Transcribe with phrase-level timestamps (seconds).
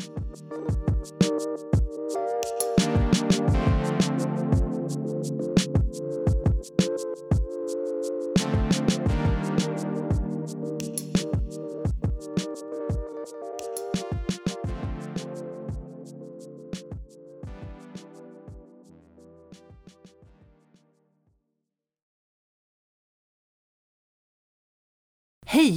[0.00, 1.77] Thank you.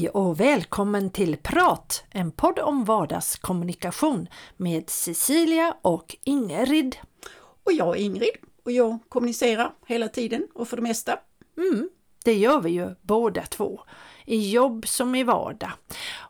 [0.02, 4.28] Hej och välkommen till Prat, en podd om vardagskommunikation
[4.58, 6.96] med Cecilia och Ingrid.
[7.64, 11.20] Och jag är Ingrid och jag kommunicerar hela tiden och för det mesta.
[11.58, 11.90] Mm,
[12.24, 13.80] det gör vi ju båda två
[14.26, 15.72] i jobb som i vardag.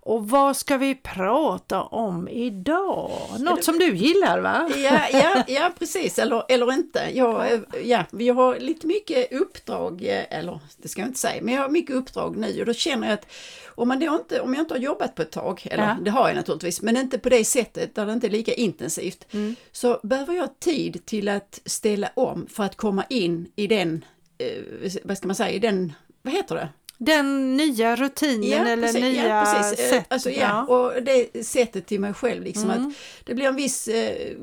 [0.03, 3.11] Och vad ska vi prata om idag?
[3.39, 4.69] Något som du gillar va?
[4.75, 7.09] Ja, ja, ja precis, eller, eller inte.
[7.13, 11.61] Jag, ja, vi har lite mycket uppdrag, eller det ska jag inte säga, men jag
[11.61, 13.25] har mycket uppdrag nu och då känner jag att
[13.67, 15.97] om, man då inte, om jag inte har jobbat på ett tag, eller ja.
[16.01, 19.33] det har jag naturligtvis, men inte på det sättet där det inte är lika intensivt,
[19.33, 19.55] mm.
[19.71, 24.05] så behöver jag tid till att ställa om för att komma in i den,
[24.37, 26.69] eh, vad ska man säga, i den, vad heter det?
[27.03, 29.57] Den nya rutinen ja, eller precis, nya ja.
[29.57, 30.05] Eh, sättet.
[30.09, 30.75] Alltså, ja, ja.
[30.75, 32.87] Och det sättet till mig själv, liksom mm.
[32.87, 34.37] att det blir en viss eh,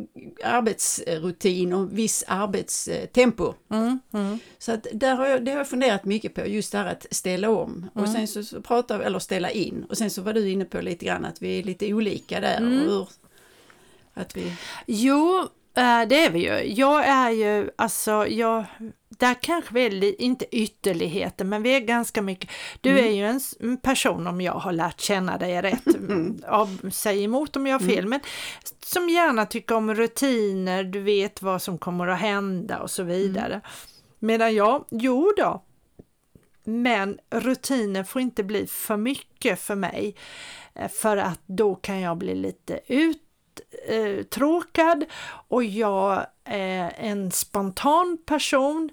[0.44, 3.54] arbetsrutin och viss arbetstempo.
[3.70, 4.00] Mm.
[4.12, 4.38] Mm.
[4.58, 7.06] Så att där har jag, det har jag funderat mycket på, just det här att
[7.10, 8.12] ställa om och mm.
[8.12, 11.04] sen så, så pratar eller ställa in och sen så var du inne på lite
[11.04, 12.60] grann att vi är lite olika där.
[12.60, 12.78] Och mm.
[12.78, 13.08] hur,
[14.14, 14.52] att vi...
[14.86, 16.74] Jo, det är vi ju.
[16.74, 18.64] Jag är ju, alltså jag
[19.18, 22.50] där kanske vi är inte ytterligheter, men vi är ganska mycket.
[22.80, 23.04] Du mm.
[23.04, 23.26] är ju
[23.60, 26.42] en person, om jag har lärt känna dig rätt, mm.
[26.46, 28.10] av, säg emot om jag har fel, mm.
[28.10, 28.20] men
[28.82, 33.52] som gärna tycker om rutiner, du vet vad som kommer att hända och så vidare.
[33.54, 33.60] Mm.
[34.18, 35.62] Medan jag, jo då,
[36.64, 40.14] men rutiner får inte bli för mycket för mig,
[40.74, 43.22] eh, för att då kan jag bli lite ut
[43.88, 45.08] uttråkad eh,
[45.48, 48.90] och jag är en spontan person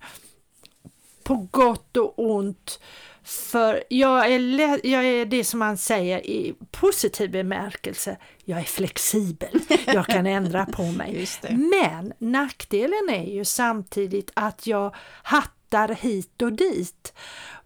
[1.24, 2.80] på gott och ont.
[3.24, 4.40] För jag är,
[4.88, 10.66] jag är det som man säger i positiv bemärkelse, jag är flexibel, jag kan ändra
[10.66, 11.28] på mig.
[11.50, 17.14] Men nackdelen är ju samtidigt att jag hattar hit och dit.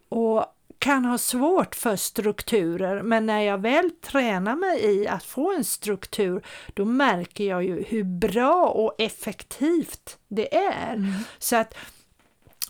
[0.10, 0.46] Och
[0.80, 5.64] kan ha svårt för strukturer men när jag väl tränar mig i att få en
[5.64, 10.94] struktur då märker jag ju hur bra och effektivt det är.
[10.94, 11.14] Mm.
[11.40, 11.74] Så att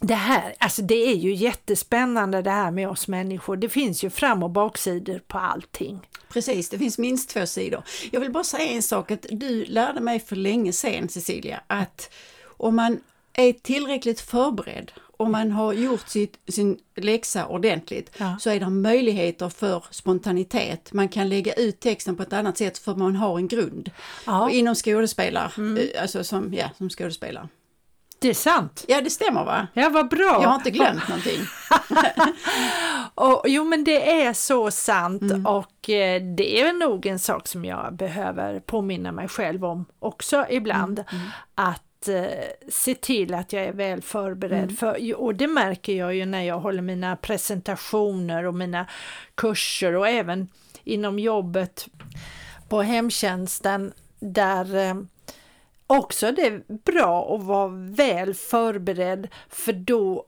[0.02, 3.56] det här, alltså det är ju jättespännande det här med oss människor.
[3.58, 6.08] Det finns ju fram och baksidor på allting.
[6.30, 7.84] Precis, det finns minst två sidor.
[8.12, 12.14] Jag vill bara säga en sak, att du lärde mig för länge sedan Cecilia, att
[12.58, 13.00] om man
[13.34, 18.38] är tillräckligt förberedd om man har gjort sitt, sin läxa ordentligt ja.
[18.40, 20.94] så är det möjligheter för spontanitet.
[20.94, 23.92] Man kan lägga ut texten på ett annat sätt för man har en grund.
[24.26, 24.50] Ja.
[24.50, 25.78] inom skådespelare, mm.
[25.78, 27.48] Eh, alltså som, ja, som skådespelare.
[28.20, 28.86] Det är sant!
[28.88, 29.68] Ja det stämmer va?
[29.74, 30.40] Ja vad bra!
[30.42, 31.42] Jag har inte glömt någonting.
[33.16, 35.46] och, jo men det är så sant mm.
[35.46, 40.46] och eh, det är nog en sak som jag behöver påminna mig själv om också
[40.50, 41.04] ibland.
[41.12, 41.22] Mm.
[41.22, 41.74] Mm.
[42.00, 44.64] Att eh, se till att jag är väl förberedd.
[44.64, 44.76] Mm.
[44.76, 48.86] För, och det märker jag ju när jag håller mina presentationer och mina
[49.36, 50.48] kurser och även
[50.84, 51.88] inom jobbet
[52.70, 54.96] på hemtjänsten där eh,
[55.88, 60.26] också det är bra att vara väl förberedd för då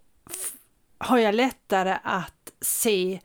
[0.98, 3.20] har jag lättare att se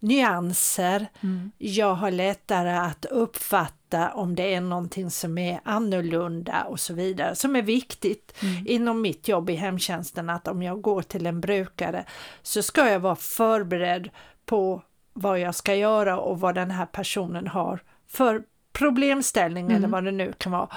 [0.00, 1.06] nyanser.
[1.20, 1.50] Mm.
[1.58, 7.34] Jag har lättare att uppfatta om det är någonting som är annorlunda och så vidare,
[7.34, 8.66] som är viktigt mm.
[8.66, 12.04] inom mitt jobb i hemtjänsten, att om jag går till en brukare
[12.42, 14.10] så ska jag vara förberedd
[14.46, 19.76] på vad jag ska göra och vad den här personen har för problemställning mm.
[19.76, 20.68] eller vad det nu kan vara.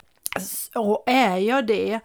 [0.75, 1.99] Och är jag det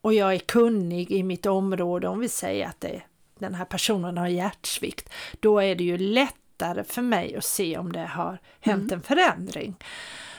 [0.00, 3.02] och jag är kunnig i mitt område, om vi säger att det,
[3.38, 5.08] den här personen har hjärtsvikt,
[5.40, 8.94] då är det ju lätt lättare för mig att se om det har hänt mm.
[8.94, 9.76] en förändring.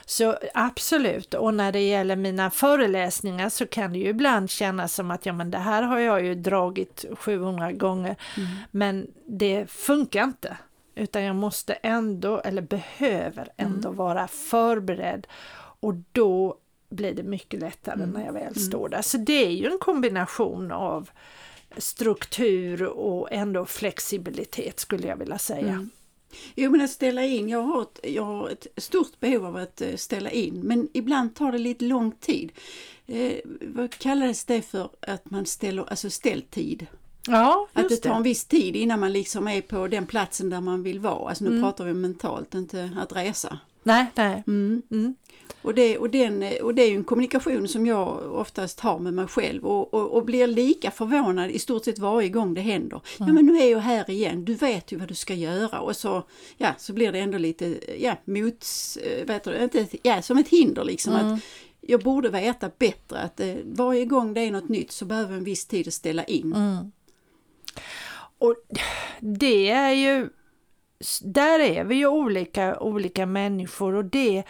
[0.06, 5.12] Så absolut, och när det gäller mina föreläsningar så kan det ju ibland kännas som
[5.12, 8.50] att ja men det här har jag ju dragit 700 gånger mm.
[8.72, 10.58] men det funkar inte.
[10.96, 13.98] Utan jag måste ändå, eller behöver ändå mm.
[13.98, 15.28] vara förberedd
[15.82, 16.58] och då
[16.90, 18.10] blir det mycket lättare mm.
[18.10, 18.56] när jag väl mm.
[18.56, 19.02] står där.
[19.02, 21.10] Så det är ju en kombination av
[21.78, 25.88] struktur och ändå flexibilitet skulle jag vilja säga.
[26.56, 29.82] Jo men att ställa in, jag har, ett, jag har ett stort behov av att
[29.82, 32.52] eh, ställa in men ibland tar det lite lång tid.
[33.08, 36.88] Eh, vad kallades det för att man ställer, alltså ställtid?
[37.28, 40.62] Ja, Att det tar en viss tid innan man liksom är på den platsen där
[40.62, 41.30] man vill vara.
[41.30, 41.64] Alltså nu mm.
[41.64, 43.60] pratar vi mentalt, inte att resa.
[43.84, 44.44] Nej, nej.
[44.48, 44.82] Mm.
[44.92, 45.16] Mm.
[45.62, 49.14] Och det, och, den, och det är ju en kommunikation som jag oftast har med
[49.14, 53.02] mig själv och, och, och blir lika förvånad i stort sett varje gång det händer.
[53.20, 53.28] Mm.
[53.28, 55.96] Ja men nu är jag här igen, du vet ju vad du ska göra och
[55.96, 56.24] så,
[56.58, 58.66] ja, så blir det ändå lite ja, mot,
[59.04, 61.14] eh, vet du, inte, ja, som ett hinder liksom.
[61.14, 61.34] Mm.
[61.34, 61.40] Att
[61.82, 65.44] jag borde veta bättre att eh, varje gång det är något nytt så behöver en
[65.44, 66.54] viss tid att ställa in.
[66.54, 66.92] Mm.
[68.38, 68.56] Och
[69.20, 70.30] det är ju,
[71.22, 74.44] där är vi ju olika, olika människor och det,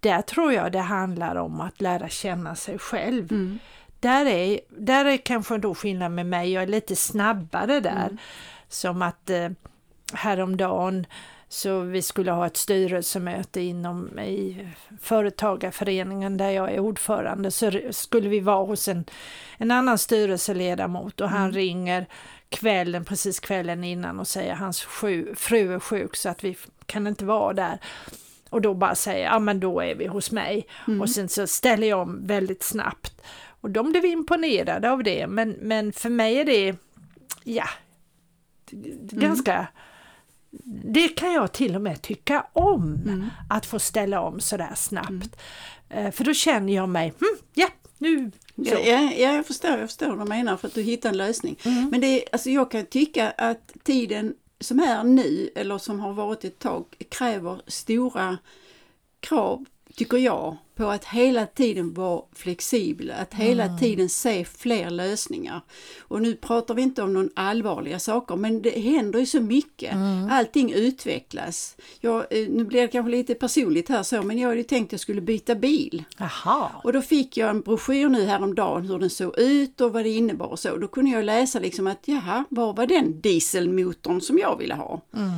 [0.00, 3.32] där tror jag det handlar om att lära känna sig själv.
[3.32, 3.58] Mm.
[4.00, 8.06] Där, är, där är kanske då skillnad med mig, jag är lite snabbare där.
[8.06, 8.18] Mm.
[8.68, 9.50] Som att eh,
[10.12, 11.06] häromdagen
[11.54, 14.68] så vi skulle ha ett styrelsemöte inom i
[15.00, 19.04] företagarföreningen där jag är ordförande så skulle vi vara hos en,
[19.58, 21.52] en annan styrelseledamot och han mm.
[21.52, 22.06] ringer
[22.48, 26.56] kvällen, precis kvällen innan och säger hans sju, fru är sjuk så att vi
[26.86, 27.78] kan inte vara där.
[28.50, 30.66] Och då bara säger ja men då är vi hos mig.
[30.86, 31.00] Mm.
[31.00, 33.22] Och sen så ställer jag om väldigt snabbt.
[33.60, 36.76] Och de blev imponerade av det men, men för mig är det,
[37.44, 37.68] ja,
[38.72, 39.08] mm.
[39.10, 39.66] ganska
[40.66, 43.30] det kan jag till och med tycka om, mm.
[43.48, 45.36] att få ställa om sådär snabbt.
[45.88, 46.12] Mm.
[46.12, 47.68] För då känner jag mig, hm, ja,
[48.04, 51.16] nu Ja, ja, jag, förstår, jag förstår vad du menar för att du hittar en
[51.16, 51.58] lösning.
[51.64, 51.88] Mm.
[51.90, 56.12] Men det är, alltså jag kan tycka att tiden som är nu, eller som har
[56.12, 58.38] varit ett tag, kräver stora
[59.20, 59.64] krav,
[59.94, 63.78] tycker jag, på att hela tiden vara flexibel, att hela mm.
[63.78, 65.60] tiden se fler lösningar.
[66.00, 69.92] Och nu pratar vi inte om någon allvarliga saker men det händer ju så mycket.
[69.92, 70.28] Mm.
[70.30, 71.76] Allting utvecklas.
[72.00, 74.92] Jag, eh, nu blir det kanske lite personligt här så men jag hade tänkt att
[74.92, 76.04] jag skulle byta bil.
[76.20, 76.70] Aha.
[76.84, 80.10] Och då fick jag en broschyr nu häromdagen hur den såg ut och vad det
[80.10, 80.76] innebar och så.
[80.76, 85.00] Då kunde jag läsa liksom att jaha, var var den dieselmotorn som jag ville ha?
[85.14, 85.30] Mm.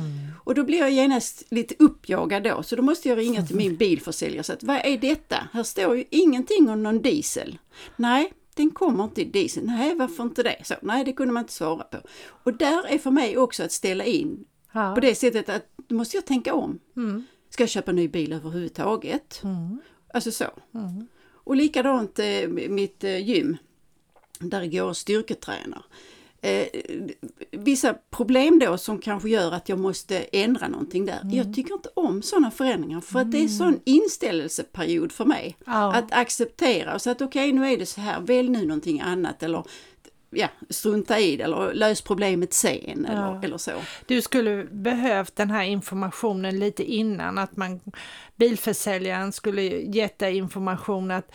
[0.43, 3.75] Och då blir jag genast lite uppjagad då så då måste jag ringa till min
[3.77, 5.26] bilförsäljare och säga vad är detta?
[5.27, 5.47] Detta?
[5.53, 7.57] Här står ju ingenting om någon diesel.
[7.95, 9.65] Nej, den kommer inte i diesel.
[9.65, 10.61] Nej, varför inte det?
[10.63, 11.97] Så, nej, det kunde man inte svara på.
[12.43, 14.95] Och där är för mig också att ställa in ja.
[14.95, 16.79] på det sättet att då måste jag tänka om.
[16.95, 17.25] Mm.
[17.49, 19.41] Ska jag köpa en ny bil överhuvudtaget?
[19.43, 19.79] Mm.
[20.13, 20.45] Alltså så.
[20.73, 21.07] Mm.
[21.29, 23.57] Och likadant eh, mitt eh, gym,
[24.39, 25.85] där jag går styrketränar
[26.41, 26.67] eh,
[27.51, 31.19] vissa problem då som kanske gör att jag måste ändra någonting där.
[31.21, 31.35] Mm.
[31.35, 33.49] Jag tycker inte om sådana förändringar för att det är mm.
[33.49, 35.57] sån inställelseperiod för mig.
[35.67, 35.97] Oh.
[35.97, 39.43] Att acceptera så att okej okay, nu är det så här, välj nu någonting annat
[39.43, 39.63] eller
[40.29, 43.41] ja, strunta i det eller lös problemet sen eller, ja.
[43.43, 43.71] eller så.
[44.05, 47.79] Du skulle behövt den här informationen lite innan, att man
[48.35, 51.31] bilförsäljaren skulle gett dig information att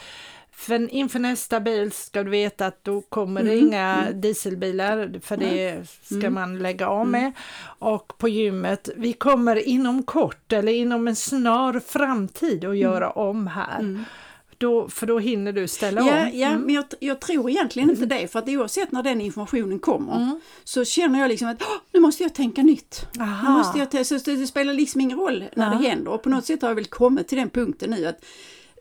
[0.55, 3.67] för inför nästa bil ska du veta att då kommer det mm.
[3.67, 4.21] inga mm.
[4.21, 6.35] dieselbilar för det ska mm.
[6.35, 7.21] man lägga av med.
[7.21, 7.33] Mm.
[7.79, 13.17] Och på gymmet, vi kommer inom kort eller inom en snar framtid att göra mm.
[13.17, 13.81] om här.
[13.81, 14.05] Mm.
[14.59, 16.31] Då, för då hinner du ställa ja, om.
[16.39, 20.41] Ja, men jag, jag, tror egentligen inte det för att oavsett när den informationen kommer
[20.65, 21.63] så känner jag liksom att
[21.93, 23.07] nu måste jag tänka nytt.
[23.19, 25.79] Nu måste jag så det spelar liksom ingen roll när ja.
[25.79, 28.25] det händer och på något sätt har jag väl kommit till den punkten nu att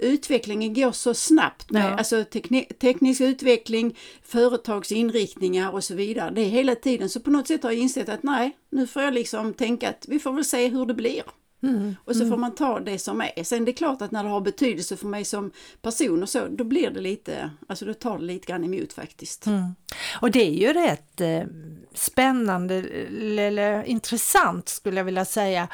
[0.01, 1.95] utvecklingen går så snabbt med ja.
[1.95, 2.24] alltså
[2.80, 6.31] teknisk utveckling, företagsinriktningar och så vidare.
[6.31, 9.01] Det är hela tiden så på något sätt har jag insett att nej, nu får
[9.01, 11.24] jag liksom tänka att vi får väl se hur det blir.
[11.63, 12.31] Mm, och så mm.
[12.31, 13.43] får man ta det som är.
[13.43, 15.51] Sen det är klart att när det har betydelse för mig som
[15.81, 19.47] person och så, då blir det lite, alltså då tar det lite grann emot faktiskt.
[19.47, 19.75] Mm.
[20.21, 21.44] Och det är ju rätt eh,
[21.94, 22.75] spännande
[23.37, 25.68] eller intressant skulle jag vilja säga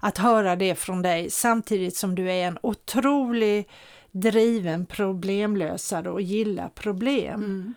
[0.00, 3.68] att höra det från dig samtidigt som du är en otrolig
[4.10, 7.44] driven problemlösare och gillar problem.
[7.44, 7.74] Mm.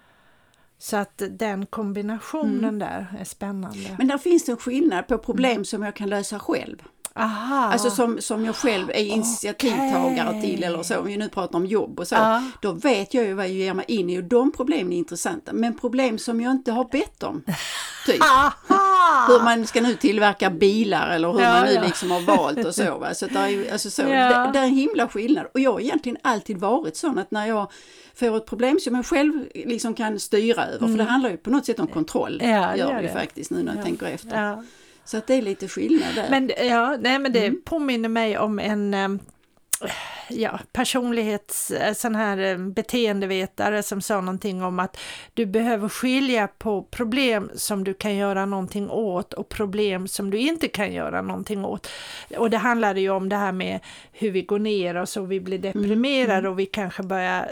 [0.77, 2.79] Så att den kombinationen mm.
[2.79, 3.95] där är spännande.
[3.97, 5.65] Men där finns det en skillnad på problem mm.
[5.65, 6.83] som jag kan lösa själv
[7.17, 7.71] Aha.
[7.71, 10.41] Alltså som, som jag själv är initiativtagare okay.
[10.41, 12.43] till eller så, om vi nu pratar om jobb och så, ah.
[12.61, 15.53] då vet jag ju vad jag ger mig in i och de problemen är intressanta.
[15.53, 17.43] Men problem som jag inte har bett om,
[18.05, 18.23] typ.
[19.27, 21.83] hur man ska nu tillverka bilar eller hur ja, man nu ja.
[21.83, 22.97] liksom har valt och så.
[22.97, 23.13] Va?
[23.13, 24.07] Så, det är, alltså så ja.
[24.07, 25.45] det, det är en himla skillnad.
[25.53, 27.71] Och jag har egentligen alltid varit sån att när jag
[28.15, 30.91] får ett problem som jag själv liksom kan styra över, mm.
[30.91, 33.63] för det handlar ju på något sätt om kontroll, ja, gör det ju faktiskt nu
[33.63, 34.63] när jag tänker efter.
[35.05, 36.29] Så att det är lite skillnad där.
[36.29, 37.61] Men, ja, nej, men det mm.
[37.65, 39.09] påminner mig om en eh,
[40.29, 44.97] ja, personlighets, eh, sån här eh, beteendevetare som sa någonting om att
[45.33, 50.37] du behöver skilja på problem som du kan göra någonting åt och problem som du
[50.37, 51.89] inte kan göra någonting åt.
[52.37, 53.79] Och det handlade ju om det här med
[54.11, 56.51] hur vi går ner och så vi blir deprimerade mm.
[56.51, 57.49] och vi kanske börjar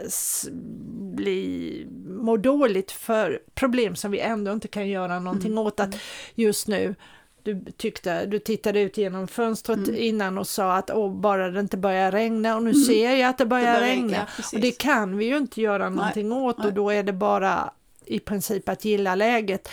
[1.15, 5.63] bli, må dåligt för problem som vi ändå inte kan göra någonting mm.
[5.63, 5.79] åt.
[5.79, 5.95] Att
[6.35, 6.95] just nu
[7.43, 9.95] du tyckte, du tittade ut genom fönstret mm.
[9.95, 12.83] innan och sa att åh, bara det inte börjar regna och nu mm.
[12.83, 14.17] ser jag att det börjar, det börjar regna.
[14.37, 16.67] Ja, och det kan vi ju inte göra någonting nej, åt nej.
[16.67, 17.71] och då är det bara
[18.05, 19.69] i princip att gilla läget.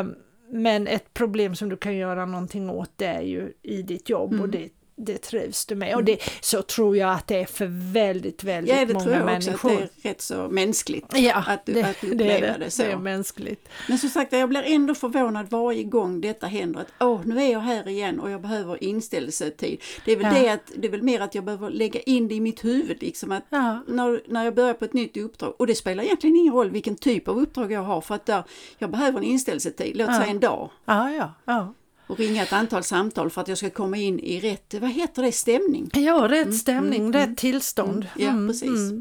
[0.00, 0.14] Um,
[0.50, 4.32] men ett problem som du kan göra någonting åt det är ju i ditt jobb
[4.32, 4.42] mm.
[4.42, 5.94] och det det trivs du med.
[5.94, 9.30] Och det, så tror jag att det är för väldigt, väldigt många människor.
[9.32, 12.04] Ja, det tror jag också att det är rätt så mänskligt ja, att, det, att
[12.04, 12.82] uppleva det, det, så.
[12.82, 13.68] Det är mänskligt.
[13.88, 16.80] Men som sagt, jag blir ändå förvånad varje gång detta händer.
[16.80, 19.82] Att åh, nu är jag här igen och jag behöver inställelsetid.
[20.04, 20.42] Det är väl, ja.
[20.42, 23.02] det, att, det är väl mer att jag behöver lägga in det i mitt huvud,
[23.02, 23.82] liksom att ja.
[23.88, 26.96] när, när jag börjar på ett nytt uppdrag, och det spelar egentligen ingen roll vilken
[26.96, 28.44] typ av uppdrag jag har, för att där,
[28.78, 30.70] jag behöver en inställelsetid, låt säga en dag.
[30.84, 31.74] Ja, ja, ja
[32.08, 35.22] och ringa ett antal samtal för att jag ska komma in i rätt, vad heter
[35.22, 35.90] det, stämning?
[35.92, 38.06] Ja, rätt mm, stämning, mm, rätt mm, tillstånd.
[38.18, 38.92] Mm, ja, precis.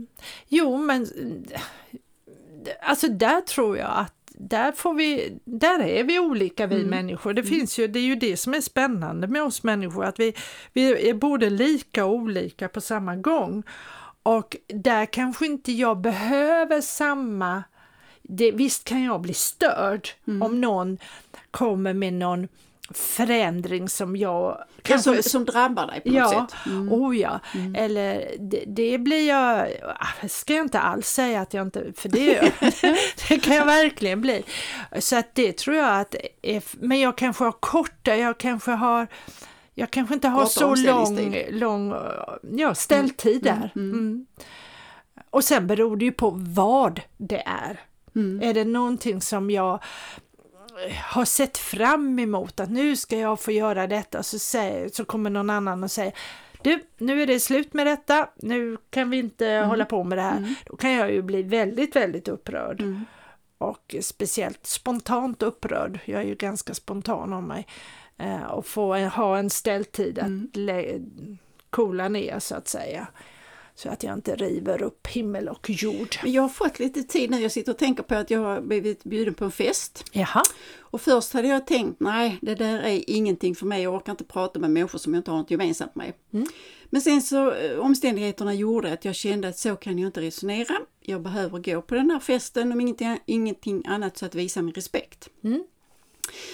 [0.48, 1.08] Jo, men
[2.82, 6.88] alltså där tror jag att där, får vi, där är vi olika vi mm.
[6.88, 7.34] människor.
[7.34, 10.34] Det, finns ju, det är ju det som är spännande med oss människor, att vi,
[10.74, 13.64] vi är både lika och olika på samma gång.
[14.24, 17.64] Och där kanske inte jag behöver samma...
[18.22, 20.42] Det, visst kan jag bli störd mm.
[20.42, 20.98] om någon
[21.52, 22.48] kommer med någon
[22.90, 24.64] förändring som jag...
[24.82, 26.60] Kanske, som, som drabbar dig på något ja, sätt?
[26.66, 26.92] Mm.
[26.92, 27.76] Oh ja, mm.
[27.76, 29.68] eller det, det, blir jag...
[30.00, 31.94] Ah, ska jag inte alls säga att jag inte...
[31.96, 32.54] För det,
[33.30, 34.44] det kan jag verkligen bli.
[35.00, 36.16] Så att det tror jag att...
[36.80, 39.08] Men jag kanske har korta, jag kanske har...
[39.74, 41.96] Jag kanske inte har så lång, lång
[42.58, 43.60] ja, ställtid mm.
[43.60, 43.72] där.
[43.76, 43.92] Mm.
[43.92, 44.26] mm.
[45.30, 47.80] Och sen beror det ju på vad det är.
[48.16, 48.50] Mm.
[48.50, 49.80] Är det någonting som jag
[51.04, 55.30] har sett fram emot att nu ska jag få göra detta så, säger, så kommer
[55.30, 56.14] någon annan och säger
[56.62, 59.70] du, nu är det slut med detta, nu kan vi inte mm.
[59.70, 60.38] hålla på med det här.
[60.38, 60.56] Mm.
[60.66, 62.82] Då kan jag ju bli väldigt, väldigt upprörd.
[62.82, 63.06] Mm.
[63.58, 67.68] Och speciellt spontant upprörd, jag är ju ganska spontan om mig.
[68.18, 71.38] Eh, och få ha en ställtid att mm.
[71.70, 73.08] coola ner så att säga
[73.78, 76.16] så att jag inte river upp himmel och jord.
[76.24, 78.62] Men jag har fått lite tid nu, jag sitter och tänker på att jag har
[78.62, 80.04] blivit bjuden på en fest.
[80.12, 80.44] Jaha.
[80.80, 84.24] Och först hade jag tänkt, nej det där är ingenting för mig, jag orkar inte
[84.24, 86.14] prata med människor som jag inte har något gemensamt med.
[86.34, 86.48] Mm.
[86.90, 90.76] Men sen så eh, omständigheterna gjorde att jag kände att så kan jag inte resonera.
[91.02, 94.74] Jag behöver gå på den här festen om ingenting, ingenting annat så att visa min
[94.74, 95.30] respekt.
[95.44, 95.64] Mm.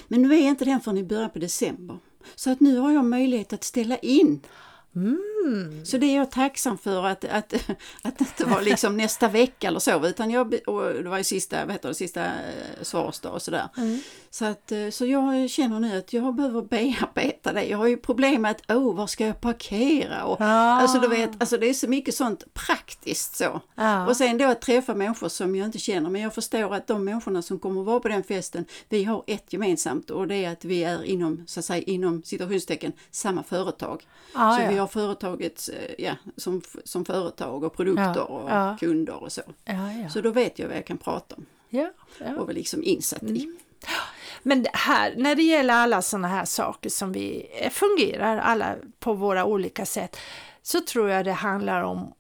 [0.08, 1.98] Men nu är inte den förrän i början på december.
[2.36, 4.42] Så att nu har jag möjlighet att ställa in
[4.96, 5.33] Mm.
[5.86, 7.54] Så det är jag tacksam för att, att,
[8.02, 11.24] att det inte var liksom nästa vecka eller så utan jag, och det var ju
[11.24, 12.32] sista, vad heter det, sista eh,
[12.82, 13.68] svarsdag och sådär.
[13.78, 14.00] Mm.
[14.30, 17.66] Så, att, eh, så jag känner nu att jag behöver bearbeta det.
[17.66, 20.24] Jag har ju problem med att, oh, var ska jag parkera?
[20.24, 20.82] Och, ah.
[20.82, 23.62] Alltså du vet, alltså det är så mycket sånt praktiskt så.
[23.76, 24.08] Ah.
[24.08, 27.04] Och sen då att träffa människor som jag inte känner, men jag förstår att de
[27.04, 30.52] människorna som kommer att vara på den festen, vi har ett gemensamt och det är
[30.52, 34.08] att vi är inom, så att säga, inom situationstecken samma företag.
[34.34, 34.70] Ah, så ja.
[34.70, 35.33] vi har företaget
[35.70, 38.78] eh, ja, som, som företag och produkter ja, och ja.
[38.80, 39.42] kunder och så.
[40.10, 41.46] Så då vet jag vad jag kan prata om.
[42.38, 43.36] Och vara liksom insatt mm.
[43.36, 43.58] i.
[44.44, 49.14] Men här, när det gäller alla sådana här saker som vi eh, fungerar alla på
[49.14, 50.18] våra olika sätt
[50.62, 52.14] så tror jag det handlar om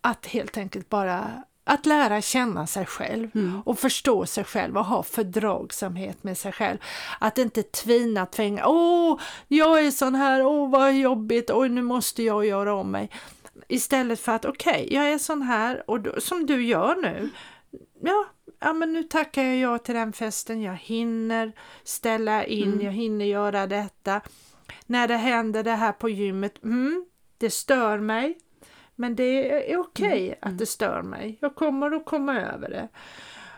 [0.00, 3.62] att helt enkelt bara att lära känna sig själv mm.
[3.64, 6.78] och förstå sig själv och ha fördragsamhet med sig själv.
[7.18, 12.22] Att inte tvina, tvänga, åh, jag är sån här, åh vad jobbigt, oj nu måste
[12.22, 13.10] jag göra om mig.
[13.68, 17.30] Istället för att okej, okay, jag är sån här och då, som du gör nu,
[18.02, 18.26] ja,
[18.58, 21.52] ja men nu tackar jag ja till den festen, jag hinner
[21.84, 22.84] ställa in, mm.
[22.84, 24.20] jag hinner göra detta.
[24.86, 27.06] När det händer det här på gymmet, mm,
[27.38, 28.38] det stör mig,
[28.98, 30.38] men det är okej okay mm.
[30.40, 30.56] att mm.
[30.56, 31.38] det stör mig.
[31.40, 32.88] Jag kommer att komma över det.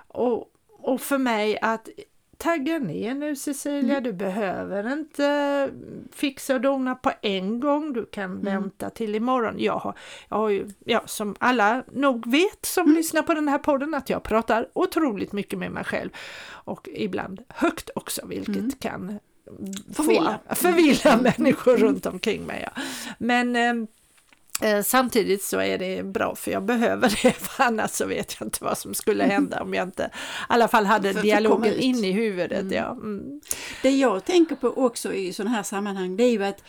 [0.09, 1.89] Och, och för mig att
[2.37, 4.05] tagga ner nu Cecilia, mm.
[4.05, 5.71] du behöver inte
[6.13, 8.45] fixa och dona på en gång, du kan mm.
[8.45, 9.55] vänta till imorgon.
[9.59, 9.95] Jag har,
[10.29, 12.97] jag har ju, ja, som alla nog vet som mm.
[12.97, 16.11] lyssnar på den här podden, att jag pratar otroligt mycket med mig själv
[16.49, 18.71] och ibland högt också, vilket mm.
[18.71, 19.19] kan
[19.95, 22.69] förvilla, förvilla människor runt omkring mig.
[22.75, 22.83] Ja.
[23.19, 24.00] Men eh, Eh,
[24.85, 28.65] samtidigt så är det bra för jag behöver det, för annars så vet jag inte
[28.65, 30.17] vad som skulle hända om jag inte i
[30.49, 32.61] alla fall hade för, dialogen in i huvudet.
[32.61, 32.75] Mm.
[32.75, 32.91] Ja.
[32.91, 33.41] Mm.
[33.83, 36.65] Det jag tänker på också i sådana här sammanhang det är ju att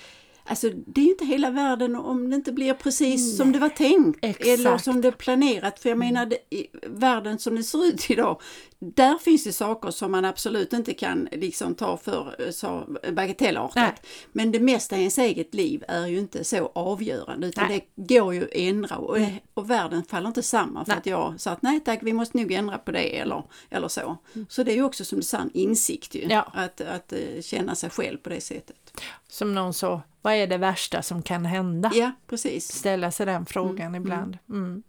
[0.46, 3.38] Alltså det är ju inte hela världen om det inte blir precis Nej.
[3.38, 4.20] som det var tänkt.
[4.22, 4.48] Exakt.
[4.48, 5.80] Eller som det är planerat.
[5.80, 6.08] För jag mm.
[6.08, 8.42] menar, det, i, världen som den ser ut idag,
[8.80, 13.76] där finns det saker som man absolut inte kan liksom ta för så bagatellartat.
[13.76, 13.94] Nej.
[14.32, 17.90] Men det mesta i ens eget liv är ju inte så avgörande utan nej.
[17.96, 19.32] det går ju att ändra och, mm.
[19.54, 21.00] och världen faller inte samman för nej.
[21.00, 24.18] att jag sa att nej tack vi måste nog ändra på det eller, eller så.
[24.34, 24.48] Mm.
[24.50, 26.52] Så det är ju också som du sa insikt ju, ja.
[26.54, 29.02] att, att uh, känna sig själv på det sättet.
[29.28, 31.92] Som någon sa, vad är det värsta som kan hända?
[31.94, 32.72] Ja, precis.
[32.72, 34.02] Ställa sig den frågan mm.
[34.02, 34.38] ibland.
[34.50, 34.64] Mm.
[34.64, 34.84] mm.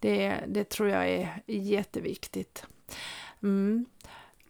[0.00, 2.66] Det, det tror jag är jätteviktigt.
[3.42, 3.86] Mm.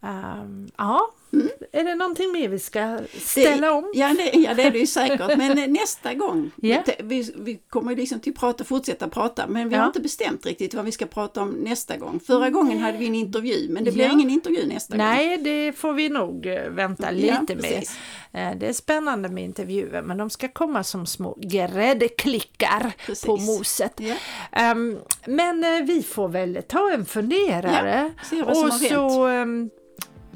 [0.01, 1.01] Um, ja,
[1.33, 1.49] mm.
[1.75, 3.93] Är det någonting mer vi ska ställa det, om?
[3.95, 6.85] Ja det, ja, det är det ju säkert, men nästa gång, yeah.
[6.99, 9.81] vi, vi kommer liksom till prata, fortsätta prata, men vi ja.
[9.81, 12.21] har inte bestämt riktigt vad vi ska prata om nästa gång.
[12.21, 14.13] Förra gången hade vi en intervju, men det blir ja.
[14.13, 15.45] ingen intervju nästa Nej, gång.
[15.45, 17.85] Nej, det får vi nog eh, vänta lite ja, med.
[18.33, 23.25] Eh, det är spännande med intervjuer, men de ska komma som små gräddklickar precis.
[23.25, 24.01] på moset.
[24.01, 28.13] Um, men eh, vi får väl ta en funderare.
[28.45, 29.29] Och så.
[29.29, 29.71] Um,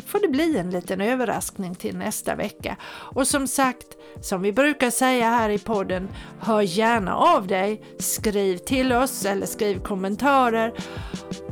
[0.06, 2.76] får det bli en liten överraskning till nästa vecka.
[2.90, 3.86] Och som sagt,
[4.20, 6.08] som vi brukar säga här i podden,
[6.40, 10.72] hör gärna av dig, skriv till oss eller skriv kommentarer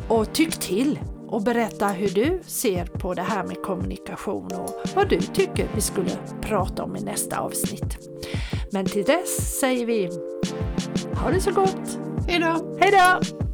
[0.08, 0.98] och tyck till
[1.28, 5.80] och berätta hur du ser på det här med kommunikation och vad du tycker vi
[5.80, 6.10] skulle
[6.40, 7.98] prata om i nästa avsnitt.
[8.72, 10.10] Men till dess säger vi
[11.14, 11.98] ha det så gott!
[12.28, 12.78] Hejdå!
[12.80, 13.45] Hejdå!